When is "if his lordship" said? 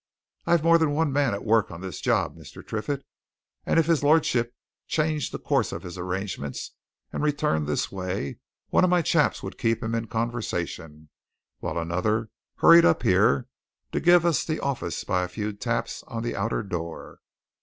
3.77-4.51